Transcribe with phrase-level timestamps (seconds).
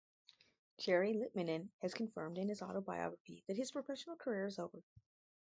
[0.79, 4.81] Jari Litmanen has confirmed in his autobiography that his professional career is over.